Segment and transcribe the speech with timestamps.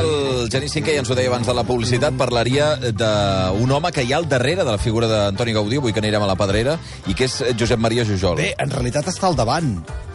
[0.00, 4.04] el Genís Cinquè, ja ens ho deia abans de la publicitat, parlaria d'un home que
[4.04, 6.76] hi ha al darrere de la figura d'Antoni Gaudí, avui que anirem a la Pedrera,
[7.10, 8.38] i que és Josep Maria Jujol.
[8.40, 9.72] Bé, en realitat està al davant,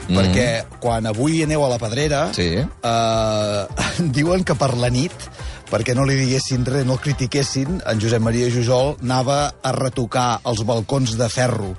[0.07, 0.16] mm.
[0.16, 0.48] perquè
[0.84, 2.49] quan avui aneu a la Pedrera, Sí.
[2.61, 3.85] eh,
[4.17, 5.29] diuen que per la nit
[5.66, 10.41] perquè no li diguessin res, no el critiquessin, en Josep Maria Jujol anava a retocar
[10.45, 11.73] els balcons de ferro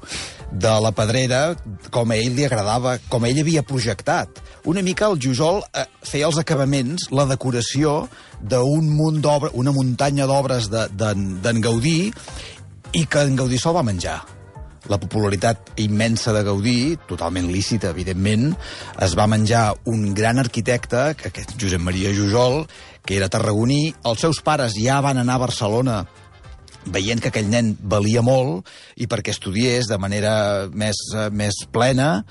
[0.52, 1.56] de la Pedrera
[1.90, 4.28] com a ell li agradava, com a ell havia projectat.
[4.64, 8.06] Una mica el Jujol eh, feia els acabaments, la decoració
[8.40, 12.12] d'un munt d'obres, una muntanya d'obres de- d'en de, Gaudí
[12.92, 14.22] i que en Gaudí se'l va menjar
[14.86, 18.52] la popularitat immensa de Gaudí, totalment lícita, evidentment,
[19.02, 22.68] es va menjar un gran arquitecte, que aquest Josep Maria Jujol,
[23.04, 23.96] que era tarragoní.
[24.06, 25.96] Els seus pares ja van anar a Barcelona
[26.92, 32.24] veient que aquell nen valia molt i perquè estudiés de manera més, eh, més plena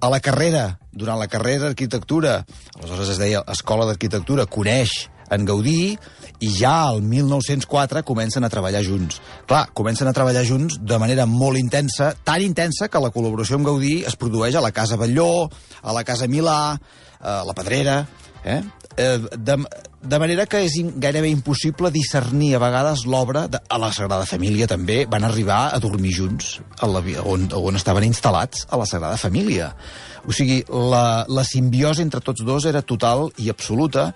[0.00, 2.42] a la carrera, durant la carrera d'arquitectura,
[2.76, 5.96] aleshores es deia Escola d'Arquitectura, coneix en Gaudí
[6.42, 9.20] i ja al 1904 comencen a treballar junts.
[9.48, 13.70] Clar, comencen a treballar junts de manera molt intensa, tan intensa que la col·laboració amb
[13.70, 15.48] Gaudí es produeix a la Casa Batlló,
[15.82, 16.76] a la Casa Milà,
[17.20, 18.02] a la Pedrera...
[18.42, 18.58] Eh?
[18.96, 19.56] Eh, de,
[20.02, 24.66] de manera que és gairebé impossible discernir a vegades l'obra de- a la Sagrada Família
[24.68, 29.16] també van arribar a dormir junts a la, on, on estaven instal·lats a la Sagrada
[29.16, 29.70] Família
[30.28, 34.10] o sigui, la, la simbiosi entre tots dos era total i absoluta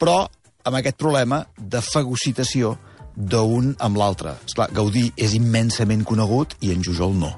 [0.00, 0.22] però
[0.64, 2.78] amb aquest problema de fagocitació
[3.14, 4.38] d'un amb l'altre.
[4.46, 7.34] Esclar, Gaudí és immensament conegut i en Jujol no.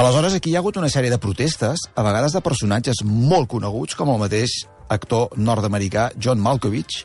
[0.00, 3.92] Aleshores, aquí hi ha hagut una sèrie de protestes, a vegades de personatges molt coneguts,
[3.98, 7.02] com el mateix actor nord-americà John Malkovich,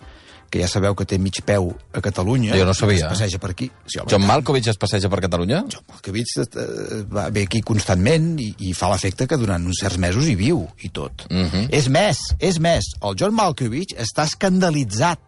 [0.48, 2.54] que ja sabeu que té mig peu a Catalunya.
[2.56, 3.02] Jo no sabia.
[3.04, 3.66] Es passeja per aquí.
[3.86, 4.24] Sí, home, John.
[4.30, 5.66] Malkovich es passeja per Catalunya?
[5.68, 10.00] John Malkovich eh, va ve aquí constantment i, i fa l'efecte que durant uns certs
[10.00, 11.26] mesos hi viu i tot.
[11.30, 11.68] Mhm.
[11.76, 15.20] És més, és més, el John Malkovich està escandalitzat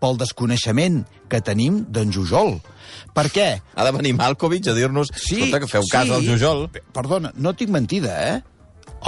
[0.00, 2.60] pel desconeixement que tenim d'en Jujol.
[3.14, 3.48] Per què?
[3.74, 6.68] Ha de venir Malkovich a dir-nos escolta, que feu cas al Jujol.
[6.72, 8.40] Pe- Perdona, no tinc mentida, eh?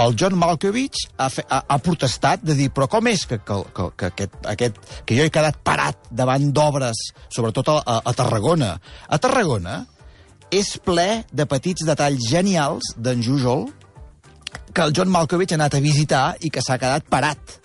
[0.01, 3.59] El John Malkovich ha, fe, ha, ha protestat de dir però com és que, que,
[3.75, 6.97] que, que, aquest, aquest, que jo he quedat parat davant d'obres,
[7.29, 8.73] sobretot a, a, a Tarragona.
[9.05, 9.83] A Tarragona
[10.53, 13.67] és ple de petits detalls genials d'en Jujol
[14.73, 17.59] que el John Malkovich ha anat a visitar i que s'ha quedat parat.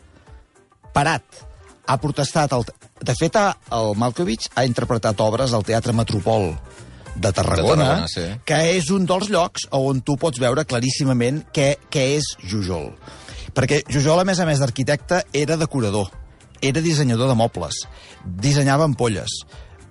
[0.93, 1.45] Parat.
[1.89, 2.53] Ha protestat.
[2.53, 2.67] El...
[3.09, 3.41] De fet,
[3.73, 6.53] el Malkovich ha interpretat obres al Teatre Metropol
[7.17, 8.27] de Tarragona, Tarragona, sí.
[8.45, 12.93] que és un dels llocs on tu pots veure claríssimament què, què és Jujol.
[13.55, 16.11] Perquè Jujol, a més a més d'arquitecte, era decorador,
[16.63, 17.85] era dissenyador de mobles,
[18.25, 19.41] dissenyava ampolles,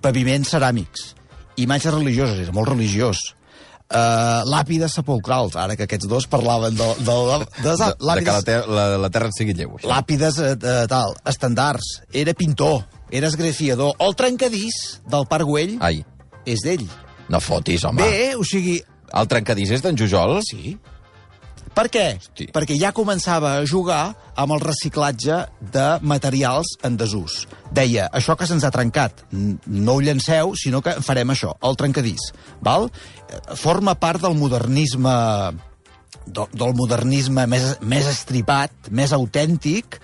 [0.02, 1.14] paviments ceràmics,
[1.58, 3.18] imatges religioses, era molt religiós,
[3.90, 8.24] uh, làpides sepulcrals, ara que aquests dos parlaven de, de, de, de, De, de làpides-
[8.24, 9.76] que la, ter la, la terra et sigui lleu.
[9.80, 9.90] això.
[9.90, 13.96] làpides eh, eh, tal, estandards, era pintor, era esgrafiador.
[14.00, 16.06] El trencadís del Parc Güell Ai,
[16.46, 16.86] és d'ell.
[17.30, 18.04] No fotis, home.
[18.04, 18.82] Bé, o sigui,
[19.16, 20.42] El trencadís és d'en Jujol?
[20.44, 20.78] sí.
[21.78, 22.18] Per què?
[22.18, 22.48] Hosti.
[22.50, 27.44] Perquè ja començava a jugar amb el reciclatge de materials en desús.
[27.72, 32.32] Deia, això que se'ns ha trencat, no ho llanceu, sinó que farem això, el trencadís.
[32.66, 32.90] Val?
[33.30, 35.14] Eh, Forma part del modernisme
[36.26, 40.00] del, modernisme més, més estripat, més autèntic,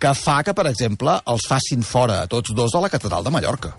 [0.00, 3.30] que fa que, per exemple, els facin fora a tots dos de la catedral de
[3.34, 3.74] Mallorca.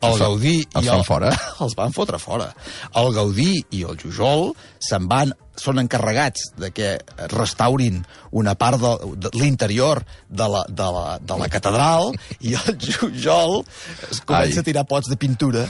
[0.00, 1.30] El Gaudí els i el, fora?
[1.64, 2.48] Els van fotre fora.
[2.96, 6.94] El Gaudí i el Jujol se'n van són encarregats de que
[7.34, 8.00] restaurin
[8.32, 13.60] una part de, de l'interior de, la, de, la, de la catedral i el Jujol
[14.08, 14.64] es comença Ai.
[14.64, 15.66] a tirar pots de pintura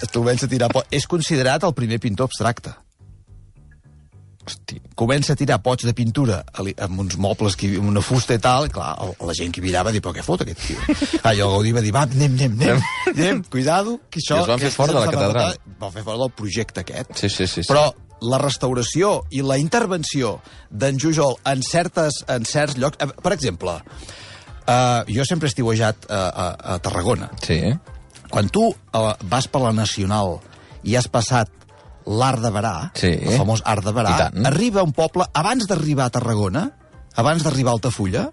[0.00, 0.88] es comença a tirar pots...
[0.94, 2.72] És considerat el primer pintor abstracte
[4.48, 4.80] Hosti.
[4.98, 8.66] comença a tirar pots de pintura amb uns mobles, que, amb una fusta i tal,
[8.68, 10.80] i clar, la gent que mirava va dir, però què fot aquest tio?
[11.28, 14.36] El Gaudí va dir, va, anem, anem, anem, anem, cuidado, que això...
[14.36, 15.56] I els van fer fora de la catedral.
[15.80, 17.14] Van fer fora del projecte aquest.
[17.20, 17.62] Sí, sí, sí.
[17.62, 17.68] sí.
[17.70, 17.86] Però
[18.28, 20.38] la restauració i la intervenció
[20.70, 22.98] d'en Jujol en, certes, en certs llocs...
[23.00, 27.30] eh, Per exemple, uh, jo sempre he estiuejat a, a, a Tarragona.
[27.44, 27.60] Sí.
[28.28, 30.38] Quan tu uh, vas per la Nacional
[30.84, 31.52] i has passat
[32.08, 33.10] l'Art de Barà, Sí.
[33.12, 36.64] el famós Art de Barà, arriba a un poble, abans d'arribar a Tarragona,
[37.16, 38.30] abans d'arribar a Altafulla,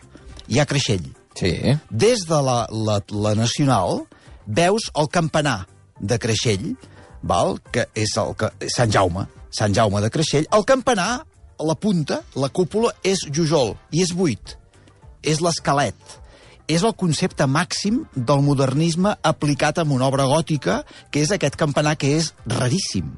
[0.48, 1.10] hi ha Creixell.
[1.36, 1.52] Sí.
[1.92, 4.06] Des de la, la, la Nacional
[4.48, 5.66] veus el campanar
[6.00, 6.76] de Creixell,
[7.22, 7.58] val?
[7.72, 10.48] que és el que, Sant Jaume, Sant Jaume de Creixell.
[10.56, 11.26] El campanar,
[11.60, 14.56] la punta, la cúpula, és Jujol, i és buit.
[15.24, 15.96] És l'esquelet.
[16.68, 21.96] És el concepte màxim del modernisme aplicat en una obra gòtica, que és aquest campanar
[21.98, 23.12] que és raríssim.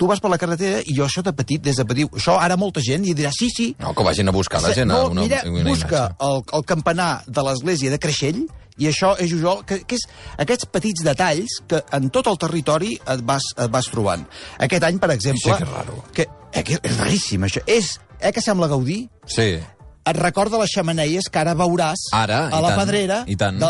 [0.00, 2.56] Tu vas per la carretera i jo això de petit, des de petit, això ara
[2.56, 5.22] molta gent i dirà, sí, sí, No, que vagin a buscar la gent no, una,
[5.22, 6.26] mira, una busca imatge.
[6.26, 8.42] el, el campanar de l'església de Creixell
[8.80, 10.06] I això és Jujol, que, que és
[10.40, 14.24] aquests petits detalls que en tot el territori et vas, et vas trobant.
[14.64, 15.42] Aquest any, per exemple...
[15.44, 15.98] Sí que és raro.
[16.16, 17.60] Que, eh, que és raríssim, això.
[17.68, 19.02] És, eh, que sembla Gaudí?
[19.28, 19.60] Sí.
[19.60, 23.20] Et recorda les xamaneies que ara veuràs Ara, a la tant, pedrera.
[23.28, 23.60] i tant.
[23.60, 23.68] De...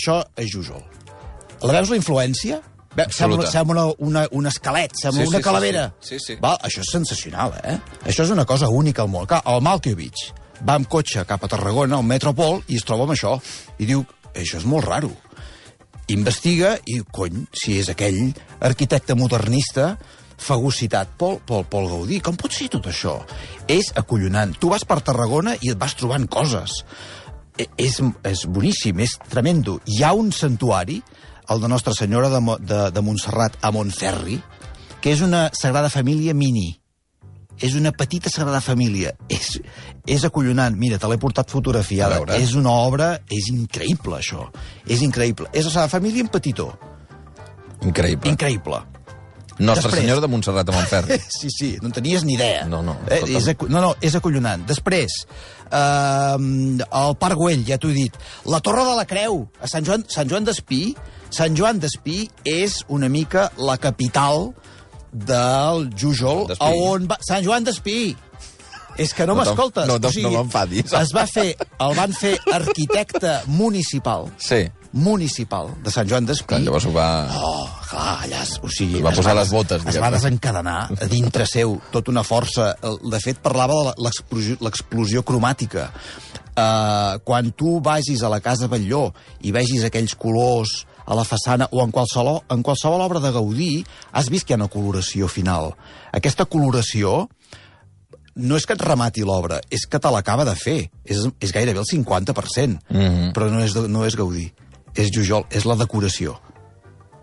[0.00, 0.80] Això és Jujol.
[1.62, 2.62] La veus, la influència?
[3.14, 5.94] Sembla, sembla una, una, un esquelet, sembla Sí, una sí, sí, calavera.
[6.00, 6.18] sí.
[6.18, 6.36] Sí, sí.
[6.40, 6.56] Val?
[6.66, 7.78] Això és sensacional, eh?
[8.04, 9.26] Això és una cosa única al món.
[9.26, 10.32] Clar, el Malkiewicz
[10.66, 13.36] va amb cotxe cap a Tarragona, al Metropol, i es troba amb això.
[13.78, 14.02] I diu,
[14.34, 15.12] això és molt raro.
[16.08, 18.32] Investiga i, cony, si és aquell
[18.64, 19.98] arquitecte modernista
[20.38, 22.20] fagocitat Pol, Pol, Pol Gaudí.
[22.24, 23.18] Com pot ser tot això?
[23.68, 24.54] És acollonant.
[24.58, 26.80] Tu vas per Tarragona i et vas trobant coses.
[27.58, 29.80] E- És, és boníssim, és tremendo.
[29.84, 31.02] Hi ha un santuari,
[31.50, 34.40] el de Nostra Senyora de, Mo- de, de Montserrat a Montferri,
[35.00, 36.72] que és una Sagrada Família mini.
[37.58, 39.14] És una petita Sagrada Família.
[39.28, 39.56] És,
[40.06, 40.76] és acollonant.
[40.78, 42.20] Mira, te l'he portat fotografiada.
[42.38, 43.08] És una obra...
[43.34, 44.44] És increïble, això.
[44.86, 45.48] És increïble.
[45.52, 46.68] És la Sagrada Família en petitó.
[47.82, 48.30] Increïble.
[48.30, 48.78] Increïble.
[49.58, 51.18] Nostra Després- Senyora de Montserrat de Montferri.
[51.40, 52.64] Sí, sí, no en tenies ni idea.
[52.66, 53.36] No, no, Eh, total.
[53.36, 54.64] és, acu- no, no, és acollonant.
[54.66, 55.10] Després,
[55.70, 56.36] eh,
[57.02, 58.14] el Parc Güell, ja t'ho he dit.
[58.46, 60.94] La Torre de la Creu, a Sant Joan, Sant Joan d'Espí.
[61.30, 64.54] Sant Joan d'Espí és una mica la capital
[65.12, 67.18] del Jujol, a on va...
[67.26, 68.16] Sant Joan d'Espí!
[68.98, 69.86] És que no, No m'escoltes.
[69.86, 70.92] no t'en- no m'enfadis.
[70.92, 74.64] Es va fer, el van fer arquitecte municipal, Sí.
[74.92, 76.58] municipal, de Sant Joan d'Espí.
[76.64, 77.28] Llavors ho va...
[77.30, 78.98] Oh, clar, allà, o sigui...
[78.98, 82.22] Es va es posar des- les botes, Es va desencadenar a dintre seu tota una
[82.24, 82.74] força.
[83.02, 84.12] De fet, parlava de la-
[84.60, 85.90] l'explosió cromàtica.
[86.58, 89.12] Uh, quan tu vagis a la Casa Batlló
[89.46, 90.72] i vegis aquells colors
[91.06, 94.56] a la façana o en qualsevol, en qualsevol obra de Gaudí, has vist que hi
[94.56, 95.70] ha una coloració final.
[96.12, 97.28] Aquesta coloració
[98.34, 100.90] no és que et remati l'obra, és que te l'acaba de fer.
[101.04, 102.78] És, és gairebé el 50%.
[102.90, 103.32] Mm -hmm.
[103.34, 104.52] Però no és, no és Gaudí.
[104.94, 106.40] És Jujol, és la decoració.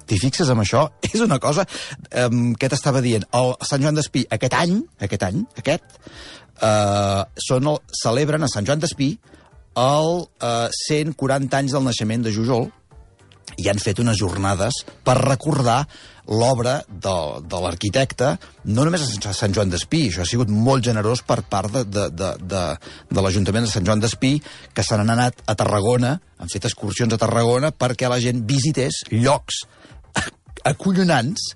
[0.06, 0.86] T'hi fixes amb això?
[1.14, 1.66] És una cosa...
[2.26, 3.28] Um, què t'estava dient?
[3.38, 6.00] El Sant Joan d'Espí, aquest any, aquest any, aquest,
[6.62, 9.16] uh, són el, celebren a Sant Joan d'Espí
[9.76, 12.70] el uh, 140 anys del naixement de Jujol,
[13.62, 15.86] i han fet unes jornades per recordar
[16.26, 17.16] l'obra de,
[17.46, 18.32] de l'arquitecte,
[18.74, 22.08] no només a Sant Joan d'Espí, això ha sigut molt generós per part de, de,
[22.10, 22.64] de, de,
[23.12, 24.34] de l'Ajuntament de Sant Joan d'Espí,
[24.74, 29.04] que se n'han anat a Tarragona, han fet excursions a Tarragona perquè la gent visités
[29.14, 29.64] llocs
[30.66, 31.52] acollonants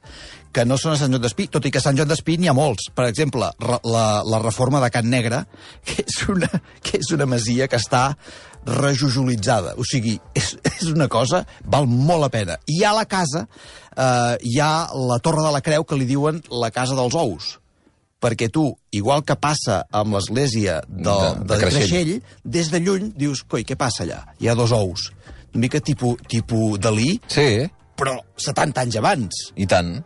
[0.53, 2.47] que no són a Sant Joan d'Espí, tot i que a Sant Joan d'Espí n'hi
[2.49, 2.87] ha molts.
[2.95, 5.43] Per exemple, la, la reforma de Can Negre,
[5.85, 6.49] que és una,
[6.81, 8.07] que és una masia que està
[8.65, 9.75] rejujulitzada.
[9.77, 12.57] O sigui, és, és una cosa, val molt la pena.
[12.69, 16.41] I a la casa eh, hi ha la Torre de la Creu, que li diuen
[16.51, 17.55] la Casa dels Ous
[18.19, 21.85] perquè tu, igual que passa amb l'església de, De- de, de Creixell.
[21.85, 22.09] Creixell,
[22.43, 24.17] des de lluny dius, coi, què passa allà?
[24.43, 25.05] Hi ha dos ous.
[25.53, 27.45] Una mica tipus, tipus Dalí, Sí,
[27.99, 29.39] però 70 anys abans.
[29.59, 29.97] i tant.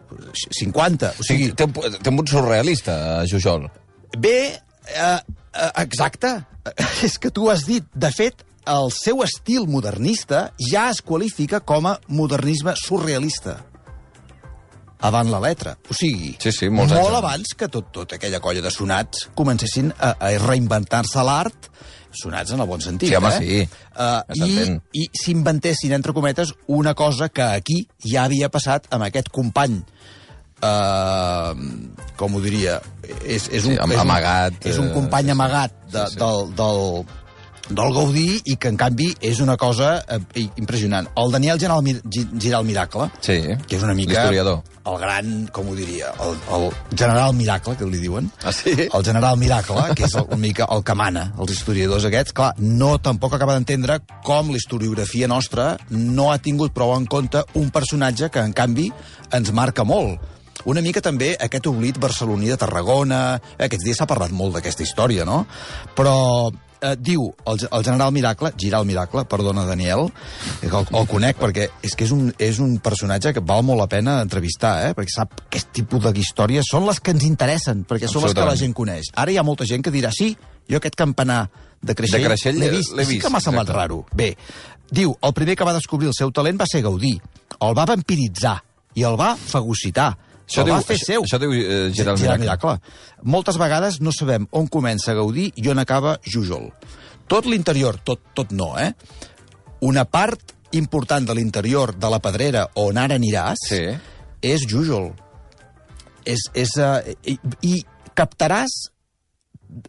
[0.60, 1.13] 50.
[1.19, 3.69] O sigui, té, té un punt surrealista, eh, Jujol.
[4.18, 4.38] bé,
[4.90, 5.19] eh,
[5.54, 6.34] eh, exacte.
[7.06, 11.86] És que tu has dit, de fet, el seu estil modernista ja es qualifica com
[11.92, 13.57] a modernisme surrealista.
[15.04, 15.74] Avant la letra.
[15.92, 17.25] O sigui, Sí, sí, molts anys molt abans.
[17.36, 21.68] abans que tot, tota aquella colla de sonats comencessin a, a reinventar-se l'art,
[22.19, 23.39] sonats en el bon sentit, Sí, home, eh?
[23.39, 23.69] sí.
[23.93, 24.21] Uh,
[24.93, 29.79] I i s'inventessin, entre cometes, una cosa que aquí ja havia passat amb aquest company
[30.63, 31.53] uh,
[32.19, 32.79] com ho diria,
[33.25, 35.37] és, és, un, Sí, am- és, un, amagat, és un eh, company sí, sí.
[35.37, 36.19] amagat de, Sí, sí.
[36.19, 37.05] del, del,
[37.69, 41.07] del Gaudí i que, en canvi, és una cosa eh, impressionant.
[41.15, 44.25] El Daniel Giral, Mir- Gi- Giral Miracle, Sí, que és una mica
[44.83, 46.65] el gran, com ho diria, el, el
[46.99, 48.27] general Miracle, que li diuen.
[48.43, 48.73] Ah, sí?
[48.91, 52.51] El general Miracle, que és el, una mica el que mana els historiadors aquests, clar,
[52.59, 57.71] no tampoc acaba d'entendre com la historiografia nostra no ha tingut prou en compte un
[57.71, 58.89] personatge que, en canvi,
[59.31, 60.19] ens marca molt.
[60.69, 63.39] Una mica també aquest oblit barceloní de Tarragona...
[63.57, 65.45] Eh, Aquests dies s'ha parlat molt d'aquesta història, no?
[65.95, 66.51] Però
[66.83, 70.09] eh, diu el, el general Miracle, Giral Miracle, perdona, Daniel,
[70.59, 73.81] que el, el conec perquè és que és un, és un personatge que val molt
[73.81, 74.94] la pena entrevistar, eh?
[74.97, 78.47] perquè sap aquest tipus de històries són les que ens interessen, perquè són les que
[78.47, 79.13] la gent coneix.
[79.16, 80.33] Ara hi ha molta gent que dirà, sí,
[80.69, 81.45] jo aquest campanar
[81.83, 83.80] de Creixell, De Creixell l'he vist, l'he sí vist, que m'ha semblat exacte.
[83.80, 84.04] raro.
[84.16, 84.33] Bé,
[84.92, 87.16] diu, el primer que va descobrir el seu talent va ser Gaudí,
[87.59, 88.57] el va vampiritzar
[88.99, 90.13] i el va fagocitar.
[90.47, 91.23] Això diu, fer això, seu.
[91.23, 92.73] això diu eh, Giral Giral Miracle.
[92.78, 93.23] Miracle.
[93.23, 96.69] Moltes vegades no sabem on comença Gaudí i on acaba Jujol.
[97.28, 98.92] Tot l'interior, tot, tot no, eh?
[99.81, 103.83] Una part important de l'interior de la Pedrera, on ara aniràs, Sí.
[104.42, 105.12] és Jujol.
[106.26, 107.85] És, és, uh, i, I
[108.16, 108.69] captaràs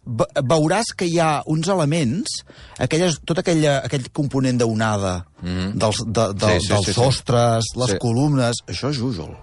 [0.05, 2.41] ve- veuràs que hi ha uns elements,
[2.79, 5.73] aquelles, tot aquella, aquell component d'onada, mm -hmm.
[5.79, 6.99] dels, de, de, Sí, sí, dels sí, sí.
[7.01, 7.97] sostres, les Sí.
[7.99, 9.35] columnes, això és Jújol.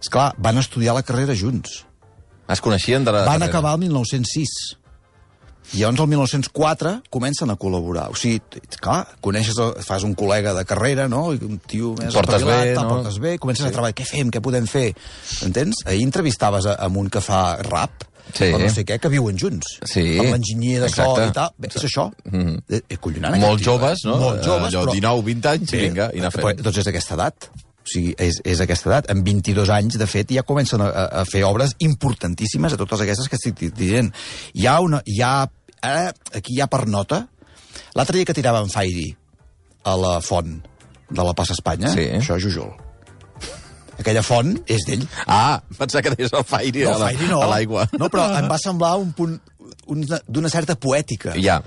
[0.00, 1.84] Esclar, van estudiar la carrera junts.
[2.48, 3.24] Es coneixien de la...
[3.26, 3.46] Van carrera.
[3.50, 4.76] acabar el 1906.
[5.74, 8.06] I llavors, el 1904, comencen a col·laborar.
[8.08, 8.38] O sigui,
[8.80, 11.26] clar, coneixes, el- fas un col·lega de carrera, no?
[11.36, 12.86] I un tio més Portes bé, no?
[12.88, 13.68] portes bé, comences sí.
[13.68, 13.92] a treballar.
[13.98, 14.30] Què fem?
[14.32, 14.94] Què podem fer?
[15.44, 15.82] Entens?
[15.84, 18.50] Ahir entrevistaves a, amb un que fa rap, Sí.
[18.52, 19.78] o no sé què, que viuen junts.
[19.88, 20.18] Sí.
[20.20, 21.52] Amb l'enginyer de so i tal.
[21.56, 22.10] Bé, és això.
[22.30, 22.82] Mm -hmm.
[22.88, 23.36] És collonant.
[23.40, 24.08] Molt tio, joves, eh?
[24.08, 24.16] no?
[24.18, 24.92] Molt joves, Allò, però...
[24.92, 26.44] 19, 20 anys, i vinga, i anar fent.
[26.44, 27.50] Però, doncs és d'aquesta edat.
[27.88, 29.06] O sigui, és, és aquesta edat.
[29.14, 30.88] En 22 anys, de fet, ja comencen a,
[31.22, 34.10] a fer obres importantíssimes a totes aquestes que estic di- dient.
[34.54, 35.00] Hi ha una...
[35.08, 35.32] Hi ha,
[35.80, 37.24] ara, aquí hi ha per nota...
[37.96, 39.06] L'altre dia que tiràvem Fairi
[39.88, 40.58] a la font
[41.08, 42.04] de la Passa Espanya, Sí.
[42.18, 42.68] això és Jujol.
[43.98, 45.06] Aquella font és d'ell.
[45.26, 47.40] Ah, pensava que deies el Fairi No, a la- Fairi no.
[47.50, 47.86] l'aigua.
[47.98, 49.38] No, però em va semblar un punt
[49.90, 51.32] una- d'una certa poètica.
[51.40, 51.62] Ja.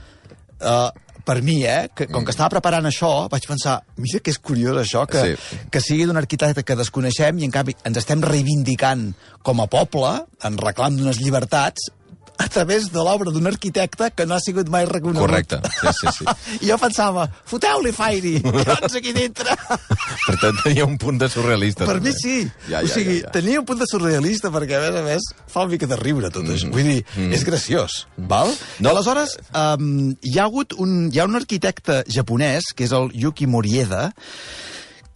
[0.62, 0.92] Uh,
[1.25, 4.78] per mi, eh, que, com que estava preparant això, vaig pensar, mira que és curiós
[4.82, 5.58] això, que, Sí.
[5.72, 9.13] que sigui d'un arquitecte que desconeixem i en canvi ens estem reivindicant
[9.44, 11.92] com a poble, en reclam d'unes llibertats,
[12.41, 15.21] a través de l'obra d'un arquitecte que no ha sigut mai reconegut.
[15.21, 16.25] Correcte, sí, sí, sí.
[16.65, 19.53] I jo pensava, foteu-li Fairi, doncs aquí dintre.
[20.27, 21.86] Per tant, tenia un punt de surrealista.
[21.86, 22.12] per també.
[22.12, 22.38] mi sí.
[22.67, 23.33] Ja, o ja, sigui, ja, ja.
[23.36, 26.31] tenia un punt de surrealista perquè, a més a més, fa una mica de riure
[26.33, 26.71] tot això.
[26.74, 28.53] Vull dir, és graciós, val?
[28.79, 28.93] No.
[28.93, 33.50] Aleshores, um, hi ha hagut un, hi ha un arquitecte japonès, que és el Yuki
[33.50, 34.10] Morieda,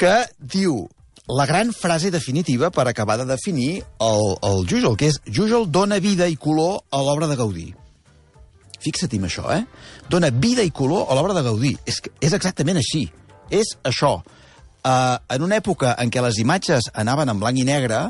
[0.01, 0.86] que diu
[1.27, 6.00] la gran frase definitiva per acabar de definir el, el Jujol, que és Jujol dona
[6.00, 7.72] vida i color a l'obra de Gaudí.
[8.86, 9.63] Fixa't en això, eh?
[10.10, 11.74] Dona vida i color a l'obra de Gaudí.
[11.89, 13.08] És, és exactament així.
[13.50, 14.20] És això.
[14.86, 18.03] Uh, en una època en què les imatges anaven en blanc i negre,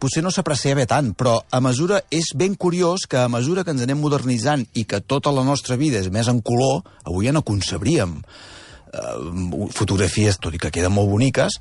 [0.00, 3.84] potser no s'apreciava tant, però a mesura és ben curiós que a mesura que ens
[3.84, 7.44] anem modernitzant i que tota la nostra vida és més en color, avui ja no
[7.44, 11.56] concebríem uh, fotografies, tot i que queden molt boniques,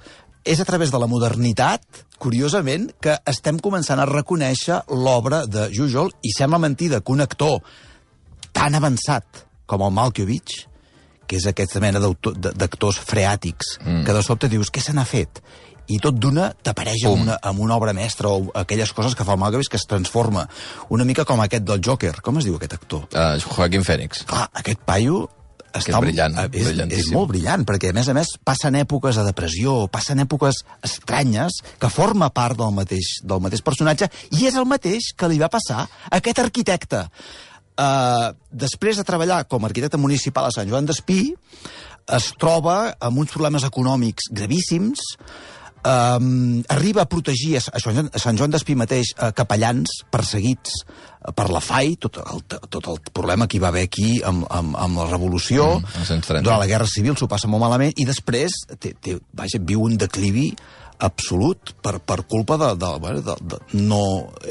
[0.50, 1.84] és a través de la modernitat,
[2.18, 7.60] curiosament, que estem començant a reconèixer l'obra de Jujol i sembla mentida que un actor
[8.56, 10.64] tan avançat com el Malkovich,
[11.30, 14.04] que és aquesta mena d'actors freàtics, mm.
[14.08, 15.44] que de sobte dius, què se n'ha fet?
[15.90, 19.38] I tot d'una t'apareix amb una, amb una obra mestra o aquelles coses que fa
[19.38, 20.48] el Malkovich que es transforma.
[20.94, 22.16] Una mica com aquest del Joker.
[22.26, 23.06] Com es diu aquest actor?
[23.14, 24.26] Uh, Joaquín Fènix.
[24.30, 25.28] Clar, aquest paio...
[25.78, 29.26] és brillant, eh, és, és molt brillant, perquè, a més a més, passen èpoques de
[29.28, 34.68] depressió, passen èpoques estranyes, que forma part del mateix, del mateix personatge, i és el
[34.70, 37.06] mateix que li va passar a aquest arquitecte.
[37.80, 41.22] Uh, després de treballar com a arquitecte municipal a Sant Joan d'Espí,
[42.10, 45.04] es troba amb uns problemes econòmics gravíssims,
[45.84, 50.82] um, arriba a protegir a Sant Joan, a Sant Joan d'Espí mateix uh, capellans perseguits
[50.82, 54.46] eh, per la FAI, tot el, tot el problema que hi va haver aquí amb,
[54.50, 56.44] amb, amb la revolució, Mm, als anys 30.
[56.44, 59.98] durant la Guerra Civil s'ho passa molt malament, i després té, té, vaja, viu un
[60.00, 60.50] declivi
[61.00, 64.02] absolut per, per culpa de, de, bueno, de, de, no,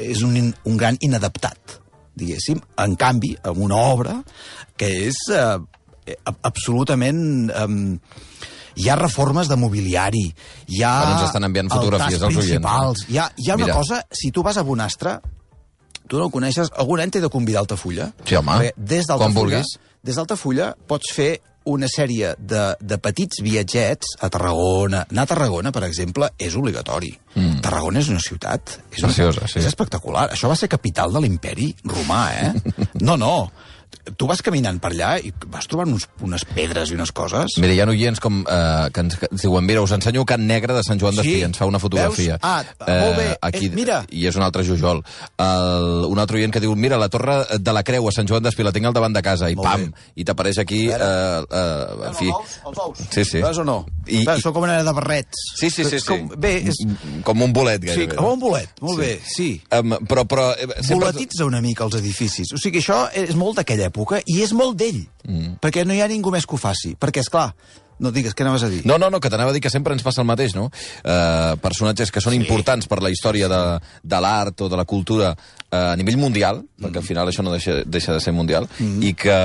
[0.00, 1.78] és un, un gran inadaptat,
[2.18, 2.60] diguéssim.
[2.80, 4.16] En canvi, amb una obra
[4.76, 5.58] que és eh,
[6.40, 7.52] absolutament...
[7.52, 8.26] Eh,
[8.78, 10.24] hi ha reformes de mobiliari,
[10.70, 10.92] hi ha...
[11.02, 13.04] Ara ens estan enviant fotografies als oients.
[13.08, 13.76] Hi ha, hi ha una Mira.
[13.76, 15.18] cosa, si tu vas a Bonastre,
[16.08, 18.10] tu no ho coneixes, algun any t'he de convidar a Altafulla.
[18.24, 18.54] Sí, home.
[18.62, 19.76] Perquè des Quan vulguis.
[20.02, 21.32] des d'Altafulla pots fer
[21.68, 25.02] una sèrie de, de petits viatgets a Tarragona.
[25.10, 27.10] Anar a Tarragona, per exemple, és obligatori.
[27.34, 27.58] Mm.
[27.64, 28.78] Tarragona és una ciutat.
[28.88, 29.58] És Preciosa, una, sí.
[29.60, 30.30] És espectacular.
[30.32, 32.52] Això va ser capital de l'imperi romà, eh?
[33.04, 33.50] No, no.
[34.16, 37.58] Tu vas caminant per allà i vas trobant uns, unes pedres i unes coses.
[37.60, 40.46] Mira, hi ha oients com, eh, que ens que ens diuen, mira, us ensenyo Can
[40.48, 41.20] Negre de Sant Joan Sí.
[41.20, 42.38] d'Espí, ens fa una fotografia.
[42.38, 42.40] Veus?
[42.42, 43.36] Ah, molt bé.
[43.42, 44.04] Aquí, Eh, mira.
[44.10, 45.02] I és un altre Jujol.
[45.36, 48.42] El, un altre oient que diu, mira, la Torre de la Creu a Sant Joan
[48.42, 50.06] d'Espí, la tinc al davant de casa, i Molt pam, bé.
[50.16, 52.28] i t'apareix aquí, eh, eh, en fi...
[52.32, 52.98] Els ous?
[53.10, 53.42] Sí, sí.
[53.42, 53.84] Veus o no?
[54.06, 55.44] I- Veus, i- són com una de barrets.
[55.60, 56.00] Sí, sí, sí.
[56.00, 56.06] Sí.
[56.08, 56.76] Com, bé, és...
[57.24, 58.16] Com un bolet, Sí, gairebé.
[58.16, 59.00] com un bolet, molt Sí.
[59.04, 59.48] bé, sí.
[59.70, 60.48] Um, però, però...
[60.56, 60.96] eh, Sempre...
[61.06, 62.52] Volatitza una mica els edificis.
[62.54, 65.58] O sigui, això és molt d'aquella època i és molt d'ell, mm.
[65.62, 66.94] perquè no hi ha ningú més que ho faci.
[66.98, 67.52] Perquè, és clar,
[67.98, 68.82] no digues, què anaves a dir?
[68.86, 70.68] No, no, no, que t'anava a dir que sempre ens passa el mateix, no?
[71.02, 72.40] Uh, personatges que són sí.
[72.42, 73.60] importants per la història de,
[74.02, 76.84] de l'art o de la cultura uh, a nivell mundial, mm.
[76.84, 79.02] perquè al final això no deixa, deixa de ser mundial, mm.
[79.02, 79.38] i, que,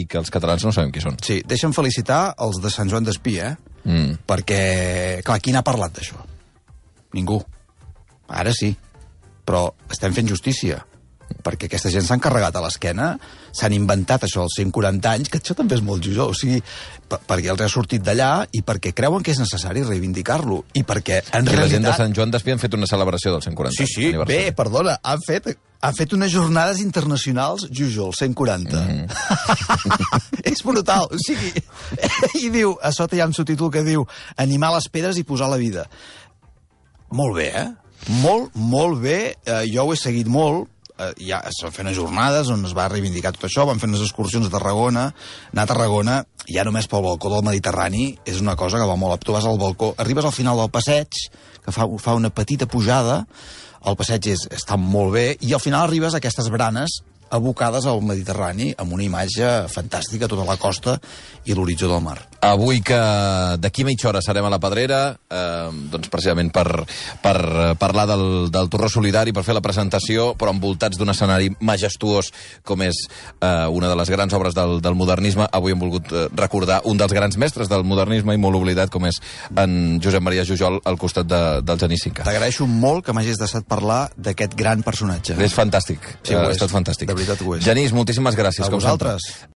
[0.00, 1.20] i que els catalans no sabem qui són.
[1.24, 3.54] Sí, deixa'm felicitar els de Sant Joan d'Espí, eh?
[3.84, 4.20] Mm.
[4.28, 4.60] Perquè,
[5.24, 6.20] clar, qui n'ha parlat d'això?
[7.16, 7.40] Ningú.
[8.28, 8.74] Ara sí.
[9.48, 10.82] Però estem fent justícia.
[11.44, 13.12] Perquè aquesta gent s'han carregat a l'esquena,
[13.54, 16.58] s'han inventat això als 140 anys, que això també és molt jujó, o sigui,
[17.08, 21.48] perquè els ha sortit d'allà i perquè creuen que és necessari reivindicar-lo, i perquè en
[21.48, 21.62] I realitat...
[21.62, 24.40] la gent de Sant Joan d'Espí han fet una celebració del 140 Sí, sí, bé,
[24.56, 28.84] perdona, han fet, han fet unes jornades internacionals, Jujol, 140.
[28.84, 30.42] Mm.
[30.52, 31.52] és brutal, o sigui,
[32.42, 34.06] i diu, a sota hi ha un subtítol que diu
[34.36, 35.86] animar les pedres i posar la vida.
[37.14, 37.68] Molt bé, eh?
[38.22, 41.96] Molt, molt bé, eh, jo ho he seguit molt, eh, ja es van fer unes
[41.98, 45.08] jornades on es va reivindicar tot això, van fer unes excursions a Tarragona,
[45.52, 49.22] anar a Tarragona, ja només pel balcó del Mediterrani, és una cosa que va molt...
[49.24, 51.22] Tu vas al balcó, arribes al final del passeig,
[51.64, 53.22] que fa, fa una petita pujada,
[53.86, 57.00] el passeig és, està molt bé, i al final arribes a aquestes branes
[57.30, 60.98] abocades al Mediterrani, amb una imatge fantàstica, tota la costa
[61.48, 62.18] i l'horitzó del mar.
[62.44, 62.98] Avui que
[63.58, 66.84] d'aquí mitja hora serem a la Pedrera, eh, doncs precisament per,
[67.22, 71.50] per eh, parlar del, del Torró Solidari, per fer la presentació, però envoltats d'un escenari
[71.58, 72.30] majestuós
[72.62, 75.48] com és eh, una de les grans obres del, del modernisme.
[75.50, 79.08] Avui hem volgut eh, recordar un dels grans mestres del modernisme i molt oblidat, com
[79.08, 79.18] és
[79.56, 82.28] en Josep Maria Jujol, al costat de, del Genís Cinca.
[82.28, 85.34] T'agraeixo molt que m'hagis deixat parlar d'aquest gran personatge.
[85.42, 86.06] És fantàstic.
[86.22, 86.56] Sí, ha és.
[86.56, 87.10] estat fantàstic.
[87.10, 87.64] De veritat ho és.
[87.66, 88.66] Genís, moltíssimes gràcies.
[88.66, 89.16] A com sempre.
[89.16, 89.48] vosaltres.